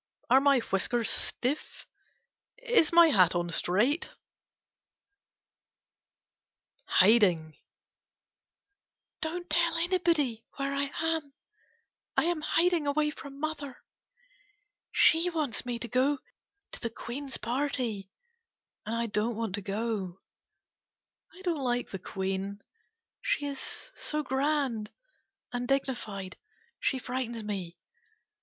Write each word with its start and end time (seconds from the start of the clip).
Are 0.31 0.41
my 0.41 0.57
whiskers 0.57 1.11
stiff? 1.11 1.85
Is 2.57 2.91
my 2.91 3.09
hat 3.09 3.35
on 3.35 3.51
straight? 3.51 4.05
14 6.97 6.97
KITTENS 6.97 6.97
Amy 6.97 6.97
OATS 6.97 6.99
HIDING 7.53 7.57
Don't 9.21 9.47
tell 9.51 9.75
anybody 9.77 10.43
where 10.55 10.73
I 10.73 10.89
am. 11.03 11.33
I 12.17 12.23
am 12.23 12.41
hiding 12.41 12.87
away 12.87 13.11
from 13.11 13.39
mother. 13.39 13.83
She 14.91 15.29
wants 15.29 15.67
me 15.67 15.77
to 15.77 15.87
go 15.87 16.17
to 16.71 16.79
the 16.79 16.89
Queen 16.89 17.29
a 17.35 17.37
party 17.37 18.09
and 18.83 18.95
I 18.95 19.05
don't 19.05 19.35
want 19.35 19.53
to 19.53 19.61
go. 19.61 20.19
I 21.31 21.43
don't 21.43 21.63
like 21.63 21.91
the 21.91 21.99
Queen, 21.99 22.63
she 23.21 23.45
is 23.45 23.91
so 23.95 24.23
grand 24.23 24.89
and 25.53 25.67
dignified. 25.67 26.37
She 26.79 26.97
frightens 26.97 27.43
me. 27.43 27.77